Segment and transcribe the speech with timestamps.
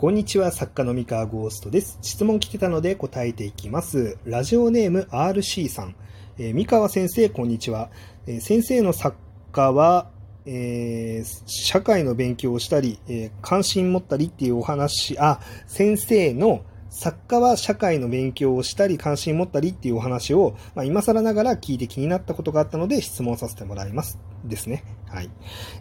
[0.00, 1.98] こんにちは、作家の三河ゴーストです。
[2.00, 4.16] 質問来てたので答えていきます。
[4.24, 5.94] ラジオネーム RC さん。
[6.38, 7.90] えー三河先生、こんにちは。
[8.26, 9.18] えー先生の作
[9.52, 10.08] 家は、
[10.46, 24.18] えー社会の勉強をしたり、え関心持ったりっていうお話、あ、先生の作家は社会の勉強をしたり関心持ったりっていうお話を、まあ、今更ながら聞いて気になったことがあったので質問させてもらいます。
[24.46, 24.82] ですね。
[25.08, 25.28] はい。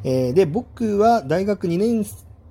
[0.03, 2.03] えーで、僕は大学2年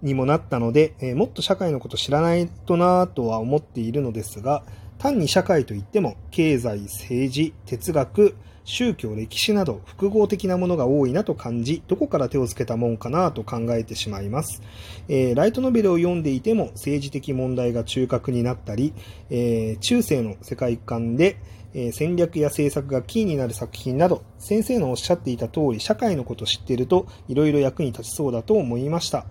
[0.03, 4.63] にもなったので、えーもっと社会のこと知らないとなぁとは思っているのですが、
[4.99, 8.35] 単に社会といっても、経済、政治、哲学、
[8.65, 14.61] 宗教、歴史など複合的なものが多いなと感じ、どこから手をつけたもんかなと考えてしまいます。
[15.09, 18.93] えーライトノベルを読んでいても政治的問題が中核になったり、
[19.31, 21.39] えー中世の世界観で、
[21.73, 29.25] えー戦略や政策がキーになる作品など、先生のおっしゃっていた通り、社会のことを知っていると、いろいろ役に立ちそうだと思いました。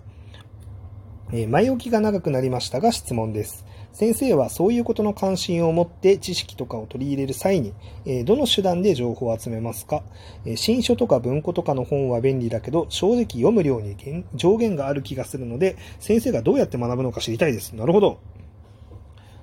[1.32, 3.64] えー前置きが長くなりましたが質問です。
[3.92, 7.74] 先生はそういうことの関心を持って知識とかを取り入れる際に、
[8.06, 10.02] えーどの手段で情報を集めますか、
[10.44, 13.96] えー新書とか文庫とかの本は便利だけど、正直読む量に
[14.34, 17.72] 上限がある気がするので、先生がどうやって学ぶのか知りたいです。
[17.72, 18.20] なるほど。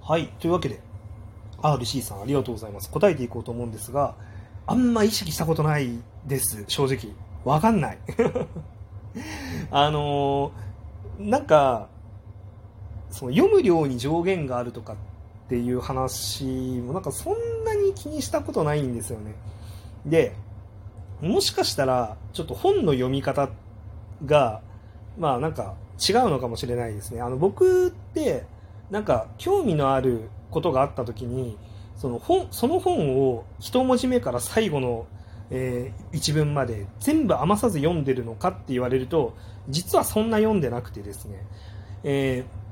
[0.01, 0.27] はい。
[0.39, 0.79] というわけで、
[1.61, 2.89] RC さんありがとうございます。
[2.89, 4.15] 答えていこうと思うんですが、
[4.67, 5.89] あんま意識したことない
[6.25, 7.13] です、正直。
[7.43, 7.97] わかんない。
[9.71, 10.64] あのー
[11.19, 11.89] なんか、
[13.09, 14.95] その読む量に上限があるとかっ
[15.47, 19.35] ていう話もなんかそんなに気にしたことないんですよね。
[20.05, 20.35] で、
[21.21, 23.49] もしかしたらちょっと本の読み方
[24.25, 24.61] が、
[25.17, 27.21] まあなんか違うのかもしれないですね。
[27.21, 28.43] あの僕って
[28.89, 31.57] なんか興味のあることがあった時に、
[31.95, 35.05] その本、その本を一文字目から最後の
[35.51, 39.35] えー一文まで全部余さず読んでるのかって言われると
[39.69, 41.45] 実はそんな読んでなくてですね、
[42.03, 42.65] えー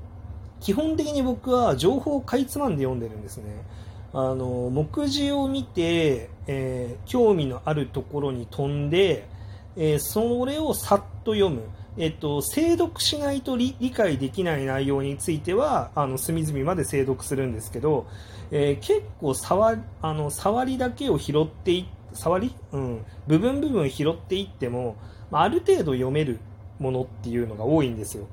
[0.63, 3.65] 基本的に僕は情報をかいつまんで読んでるんですね。
[4.13, 9.27] あの目次を見て、えー興味のあるところに飛んで、
[9.75, 11.63] えそれをさっと読む。
[11.97, 18.07] えっと、精読しないと理解できない内容についてはあの隅々まで精読するんですけど、
[18.49, 24.95] えー結構触あの触りだけを拾っていって触り、うん、部分部分拾っていっても、
[25.31, 26.39] まあ、ある程度読める
[26.79, 28.27] ものっていうのが多いんですよ。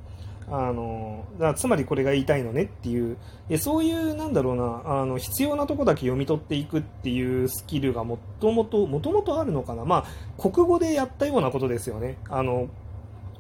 [0.53, 3.17] あのだつまりこれが言いたいのねっていう。
[3.49, 12.17] でそういうなんだろうなあの必要なとこだけ読み取っていくっていうスキルがもともともともとあるのかな、まあ、国語でやったようなことですよね。
[12.29, 12.69] あの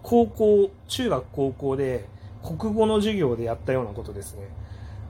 [0.02, 2.04] 高校中学高校で
[2.44, 4.48] 国語の授業でやったようなことですね。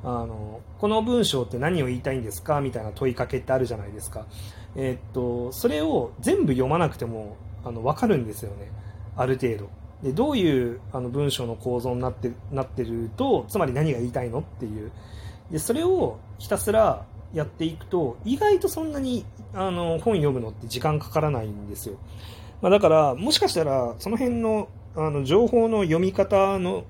[0.02, 2.62] あのこの文章って何を言いたいんですか？
[2.62, 4.24] みたいな問いかけってあるじゃないですか、
[4.76, 8.70] えーっとそれを全部読まなくてもあの分かるんですよね。
[9.16, 9.69] ある程度。
[10.03, 14.91] でどういうあの文章の構造になってなってるとつまり何が言いたいのっていう。
[15.50, 21.98] でそれをひたすらやっていくと意外とそんなにあの本読むのって時間かからないんですよ、
[22.60, 26.84] まあ、だからもしかしたらその辺のあの情報の読み方の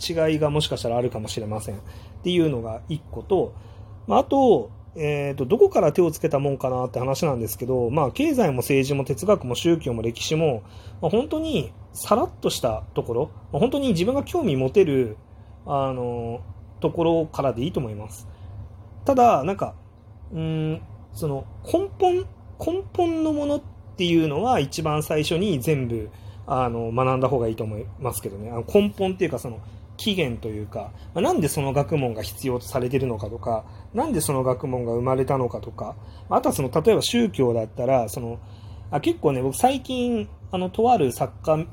[0.00, 1.76] 違いがもしかしたらあるかもしれません。
[1.76, 1.78] っ
[2.24, 3.54] ていうのが1個と、
[4.08, 10.62] まあ、あと,、えー、とどこから手をつけたもんかなって話なんですけど、まあ、経済も政治も哲学も宗教も歴史も、
[11.02, 15.16] まあ、本当にさらっとしたところ、まあ本当に自分が興味持てる
[15.66, 16.40] あの
[16.80, 18.26] ところからでいいと思います。
[19.04, 19.74] ただなんか
[20.32, 20.82] うん
[21.12, 22.26] その根本
[22.58, 23.62] 根本のものっ
[23.96, 26.10] ていうのは一番最初に全部
[26.46, 28.50] あの学んだ方がいいと思いますけどね。
[28.50, 29.60] あの根本っていうかその
[29.96, 33.64] 起源というか、まあなんでその学問が必要とされてるのかとか
[33.94, 35.96] なんでその学問が生まれたのかとか
[36.28, 38.38] あとはその例えば宗教だったらその
[38.90, 41.66] あ結構ね僕最近あのとある作家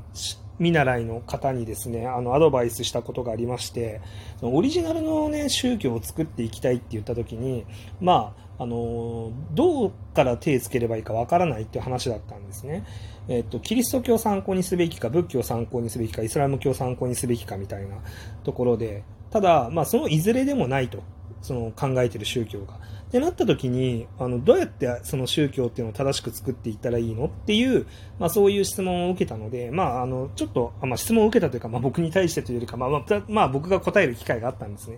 [0.59, 4.01] 見習いの方にですねあのアドバイスしたことがありまして
[4.39, 7.65] そのオリジナルの、ね、宗教を作っていきたいって言った時に
[7.99, 12.85] まああのどうから手をつければいいかわからないっていう話だったんですね。
[13.27, 17.97] えっと、キリスト教を参考にすべきか仏教を参考にすべきかイスラム教を参考にすべきかみたいな
[18.43, 21.03] ところでただ、まあ、そのいずれでもないと
[21.41, 22.75] その考えている宗教が。
[22.75, 22.77] っ
[23.13, 27.85] てなった時にあのどうやってその宗教っていうのを正しく作っていったらいいのっていう、
[28.17, 34.97] まあ、そういう質問を受けたので、まあ、あのちょっと、まあ、質問を受けたというか、まあ、僕に対してというよりか、まあまあ、僕が答える機会があったんですね。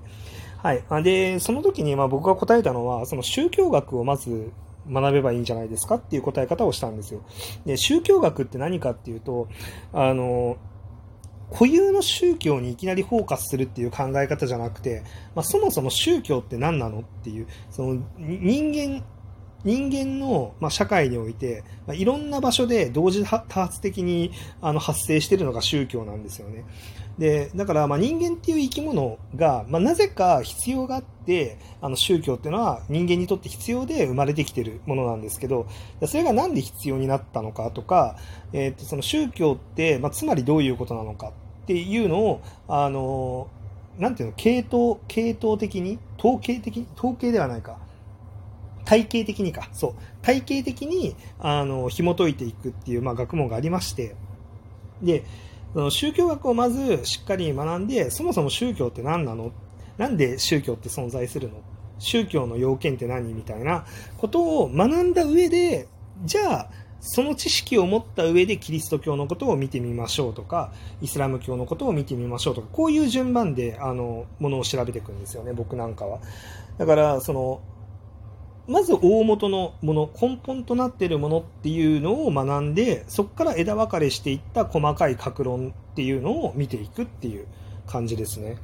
[0.66, 4.52] はい、でその時にまあ僕が答えたのはその宗教学をまず
[4.90, 5.96] 学べばいいんじゃないですか？
[5.96, 7.22] っていう答え方をしたんですよ。
[7.66, 9.48] で宗教学って何かっていうと
[9.94, 10.58] あの
[11.52, 15.04] 固有の宗教にいきなりフォーカスするっていう考え方じゃなくて、
[15.36, 17.02] まあ、そもそも宗教って何なの？
[17.02, 19.04] っていうその人間
[19.66, 24.32] 人間の、まあ、社会において、まあ、いろんな場所で同時多発的に
[24.62, 26.64] あの発生しているのが宗教なんですよね。
[27.18, 35.66] で、だから、まあ、人間っていう生き物が、まあ、なぜか必要があって、あの、宗教っていうのは人間にとって必要で生まれてきてるものなんですけど、
[36.06, 38.18] それがなんで必要になったのかとか、
[38.54, 41.32] えっ、ー、と、その宗教って、まあ、つまりどういうことなのか
[41.64, 43.48] っていうのを、あの、
[43.98, 47.78] なんていうの、系統、系統的に、統計的に、統計ではないか。
[48.86, 49.70] 体系的にか。
[49.74, 49.94] そう。
[50.22, 54.16] 体系的に、あの、紐解いていくっていう、まあ、学問がありまして、
[55.02, 55.26] で、
[55.90, 59.52] 宗教学をまずしっかり学んで、そもそも宗教って何なの？
[59.98, 61.56] なんで宗教って存在するの？
[62.00, 63.86] 宗教の要件って何みたいな
[64.18, 65.88] ことを学んだ上で、
[66.24, 66.70] じゃあ、
[67.02, 70.72] その知識を持った上でキリスト教のことを見てみましょうとか、
[71.02, 76.20] イスラム教のことを見てみましょうとか、こういう順番で、あの、ものを調べていくんですよね、僕なんかは。
[76.78, 77.62] だから、その、
[78.68, 87.46] まず大元のもの、根本となっているものっていうのを学んで、そこから枝分かれしていった細かい格論っていうのを見ていくっていう
[87.86, 88.58] 感じですね。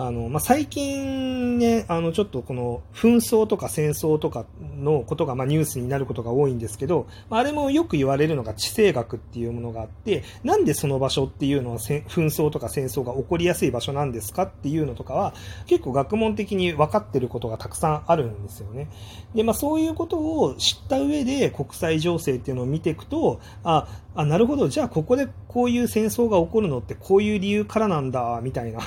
[0.00, 4.46] あの、まあ、最近ね、あの、ちょっとこの紛争とか戦争とか
[4.76, 15.34] のことが、まあ、ニュースになることが多いんですけど、あ、あれもよく言われるのが地政学っていうものがあって、なんでその場所っていうのは紛争とか戦争が起こりやすい場所なんですかっていうのとかは、
[15.66, 18.88] 結構学問的に分かってることがたくさんあるんですよね。
[19.34, 28.78] で、まあ、そういうことを知った上で国際情勢っていうのを見ていくと、あ、あ、なるほど、じゃあここでこういう戦争が起こるのってこういう理由からなんだ、みたいな。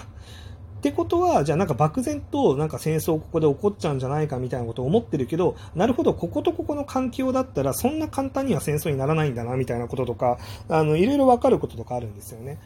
[0.81, 10.39] ってことは、じゃあなんか漠然となんか戦争ここで起こっちゃうんじゃないかみたいなことを思ってるけど、なるほど、こことここの環境だったらそんな簡単には戦争にならないんだなみたいなこととか、
[10.69, 12.57] あの、いろいろわかることとかあるんですよね。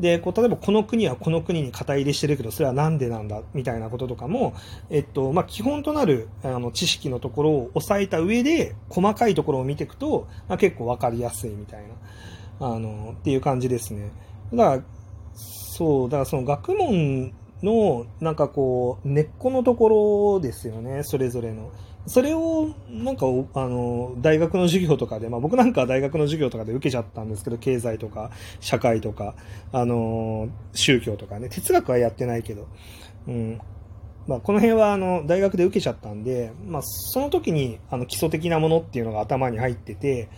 [0.00, 4.52] で、こう、例えばこの国はこの国に肩入れしてるけど、それはなんでなんだみたいなこととかも、
[4.90, 11.84] えっと、まあ、基本となるあの知識のところを押さえた上で、細かいところを見ていくと、まあ、結構わかりやすいみたい
[12.60, 14.10] な、あの、っていう感じですね。
[14.52, 14.82] だから、
[15.34, 19.88] そう、だからその学問の、なんかこう、根っこのとこ
[20.34, 21.70] ろですよね、それぞれの。
[22.06, 28.30] それを、なんか、あの、大学の授業とかで、まあ僕なんかは大学の授業とかで受けちゃったんですけど、経済とか、
[28.60, 29.34] 社会とか、
[29.72, 32.66] あの、宗教とかね、哲学はやってないけど、
[33.28, 33.60] うん。
[34.26, 40.28] まあこの辺は、あの、大学で受けちゃったんで、まあその時に、あの、基礎的なものっていうのが頭に入ってて、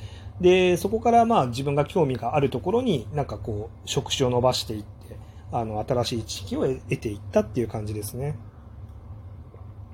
[0.40, 4.93] で、そこからまあ自分が興味があるところになんかこう、職種を伸ばしていって、
[5.54, 8.36] あの、新しい知識を得ていったっていう感じですね。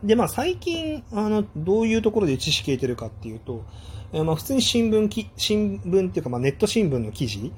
[0.03, 3.67] で、まあ最近、あの、どういうところで知識得てるかっていうと、
[4.15, 7.53] えまあ普通に新聞き、新聞っていうかまあネット新聞の記事、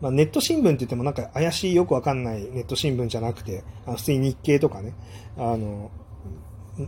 [0.00, 4.94] まあネット新聞って言ってもなんか怪しいよくわかんないネット新聞じゃなくて、あの普通に日経とかね、
[5.36, 5.90] あの、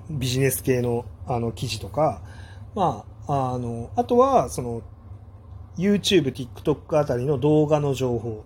[0.08, 2.22] ビジネス系のあの記事とか、
[2.74, 4.82] まあ、あの、あとは、その、
[5.76, 8.44] YouTube、TikTok あたりの動画の情報。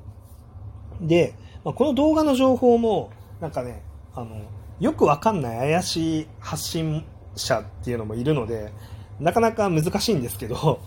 [1.00, 1.34] で、
[1.64, 3.10] まあ、この動画の情報も、
[3.40, 3.82] なんかね、
[4.14, 4.42] あの、
[4.80, 7.04] よくわかんない怪しい発信
[7.36, 8.72] 者っていうのもいるので、
[9.18, 10.80] なかなか難しいんですけど、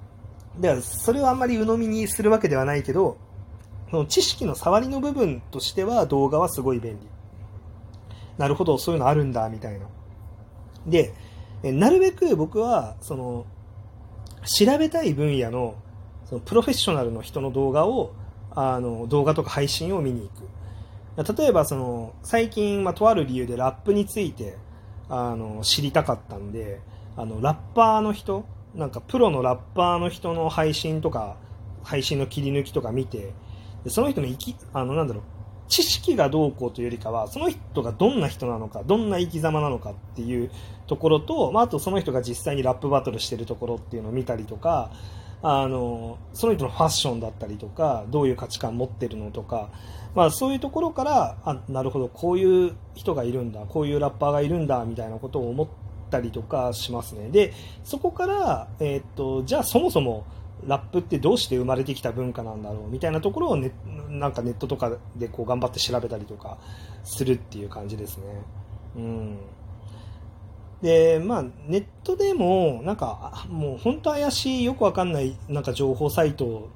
[0.60, 3.16] でそれをあんまり鵜呑みにするわけではないけど、
[3.90, 7.08] その知識の触りの部分としては動画はすごい便利。
[8.36, 9.86] なるほど、そういうのあるんだ、みたいな。
[10.86, 11.14] で、
[11.62, 13.46] なるべく僕は、その、
[14.44, 15.74] 調べたい分野の、
[16.26, 18.12] そのプロフェッショナルの人の動画を
[18.68, 20.48] あの動画とか配信を見に行く。
[21.38, 24.56] 例えばその最近、まあ、とある理由でラップについて
[25.08, 26.80] あの知りたかったんで
[27.16, 31.36] あのラッパーの人なんかプロのラッパーの人の配信とか
[31.82, 33.32] 配信の切り抜きとか見て
[33.84, 35.22] でその人の生きあのなんだろう
[35.68, 40.50] 知識がどうこうというよりかはその人がどんな人なのかどんな生き様なのかっていう
[40.86, 44.90] ところと、まあ、あとその人が実際にラップバトルしてるところっていうのを見たりとか
[45.42, 49.70] あのその人のファッションだったりとかどういう価値観持ってるのとか、
[50.14, 55.68] まあ、そういうところからあなるほどこういう人がいるんだこういうラッパーがいるんだみたいなことを思っ
[56.10, 57.54] たりとかしますねで
[57.84, 60.26] そこから、えー、っとじゃあそもそも
[60.66, 63.72] ラップってどうして生まれてきた文化なんだろうみたいなところを、ね、
[64.08, 66.58] なんかネットとかでこう頑張って調べたりとか
[67.04, 68.24] するっていう感じですね。
[68.96, 69.38] うん
[70.82, 76.68] で、まあ、ネットでも、なんか、もう本当怪しい、よくわかんない、なんか情報サイト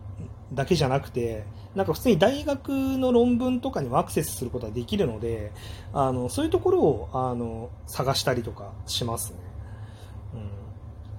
[0.52, 1.44] だけじゃなくて、
[1.74, 5.52] なんか普通に大学の論文とかにもアクセスすることができるので、
[5.92, 9.38] あの、そういうところを、あの、探したりとかしますね。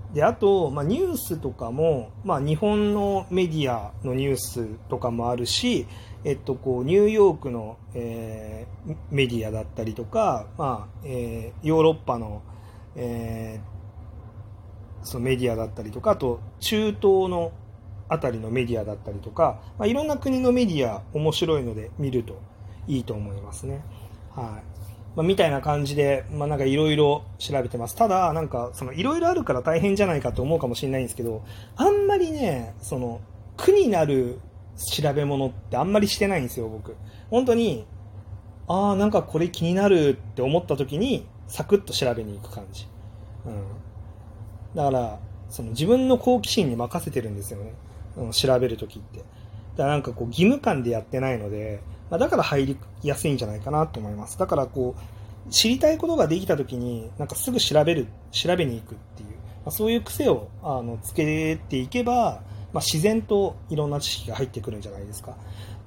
[0.09, 0.13] うん。
[0.13, 5.87] で、あと、まあ、ニュースとかも、まあ、日本のメディアのニュースとかもあるし、
[6.23, 12.41] えっと、こう、ニューヨークの、えー、メディアだったりとか、まあ、えー、ヨーロッパの、
[12.95, 13.59] え
[15.03, 17.51] そのメディアだったりとか、あと中東の
[18.09, 22.39] あたりのメディアだったりとか、まあ、いろんな国のメディア面白いので見ると
[22.87, 23.83] いいと思いますね。
[24.35, 24.85] はい。
[25.15, 27.95] まあ、みたいな感じで、まあ、なんかいろいろ調べてます。
[27.95, 31.43] ただ、なんか、そのいろいろあるから大変じゃないかと思うかもしれないんですけど、
[31.77, 33.21] あんまりね、その、
[33.57, 34.39] 苦になる
[34.75, 36.95] 調べ物ってあんまりしてないんですよ、僕。
[37.29, 37.87] 本当に、
[38.67, 42.87] ああ、なんかこれ気になるって思った時に、サクッと調べに行く感じ。
[43.45, 43.63] うん。
[44.75, 47.73] だから、その自分の好奇心に任せてるんですよね。
[48.17, 49.19] うん、調べるときって。
[49.19, 54.37] だからなんかこう義務感でやってないので、まあ、だから入りやすいんじゃないかなと思います。
[54.37, 59.35] だからこう、知りたいことができたときに、なんかすぐ調べる、調べに行くっていう、ま
[59.67, 62.41] あ、そういう癖をあのつけていけば、
[62.73, 65.37] まあ、自然といろんな知識が入ってくるんじゃないですか。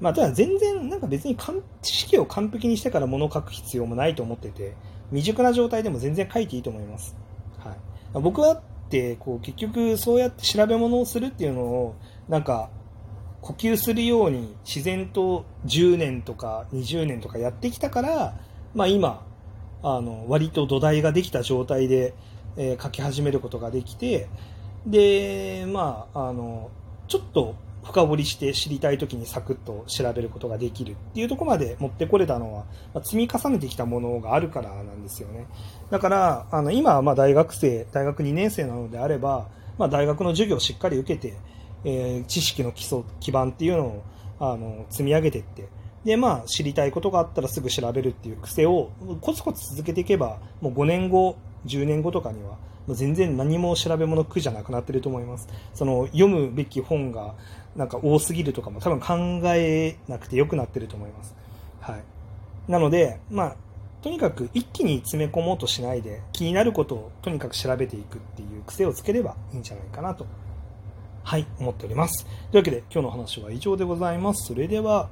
[0.00, 1.36] まあ、ただ全然、なんか別に
[1.82, 4.74] 知識を完璧にしてから物を書く必要もないと思ってて、
[5.10, 7.16] 未熟な状態でも全然書いていいと思います。
[7.58, 7.76] はい。
[8.20, 8.60] 僕はっ
[8.90, 11.94] て、こう、結局そうやって調べ物をするっていうのを、
[12.28, 12.70] なんか、
[13.40, 18.40] 呼吸するように自然と10年とか20年とかやってきたから、
[18.74, 19.24] まあ今、
[19.82, 22.14] あの、割と土台ができた状態で、
[22.56, 24.28] えー、書き始めることができて、
[24.86, 26.70] で、まあ、あの、
[27.06, 27.54] ちょっと
[27.88, 35.46] 深掘りして知りたい時にサクッと調べることができるっていうとこまで持ってこれたのは、まあ、積み重ねてきたものがあるからなんですよね。
[35.90, 41.34] だから、あの、今はま大学生、大学2年生なのであれば、まあ大学の授業をしっかり受けて、
[41.84, 44.04] えー、知識の基礎、基盤っていうのを、
[44.38, 45.68] あの、積み上げていって、
[46.04, 52.58] で、まあ、知りたいことがあったらすぐ調べるっていう癖をコツコツ続けていけば、もう5年後、10年後とかには、
[52.94, 55.48] 全然何も調べ物苦じゃなくなってると思います。
[55.74, 57.34] その、読むべき本が、
[57.76, 61.34] なんか多すぎるとかも多分考えなくてよくなってると思います。
[61.80, 62.02] はい。
[62.70, 63.56] なので、まあ、
[64.02, 70.26] とにかく一気に詰め込もうとしないで、気になることをとにかく調べていくっていう癖をつければいいんじゃないかなと
[71.28, 72.24] はい、思っております。
[72.24, 74.46] というわけで、今日の話は以上でございます。
[74.46, 75.10] それでは、